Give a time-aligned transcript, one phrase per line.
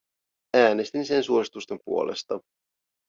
[0.57, 2.39] Äänestin sen suositusten puolesta.